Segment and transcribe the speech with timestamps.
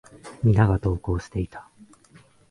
[0.41, 1.69] 皆が登校していた。